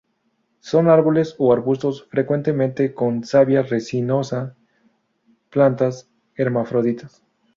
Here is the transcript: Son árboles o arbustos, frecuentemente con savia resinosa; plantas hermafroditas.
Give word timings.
Son 0.61 0.89
árboles 0.89 1.35
o 1.37 1.53
arbustos, 1.53 2.07
frecuentemente 2.09 2.95
con 2.95 3.23
savia 3.23 3.61
resinosa; 3.61 4.55
plantas 5.51 6.09
hermafroditas. 6.33 7.21